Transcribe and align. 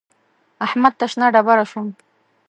احمد 0.65 0.93
ته 0.99 1.05
شنه 1.11 1.27
ډبره 1.33 1.65
شوم. 1.71 1.87